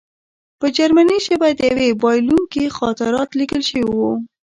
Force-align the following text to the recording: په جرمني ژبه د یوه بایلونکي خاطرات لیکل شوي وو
په 0.59 0.67
جرمني 0.77 1.17
ژبه 1.25 1.49
د 1.53 1.61
یوه 1.71 1.87
بایلونکي 2.03 2.63
خاطرات 2.77 3.29
لیکل 3.39 3.61
شوي 3.69 3.85
وو 3.97 4.13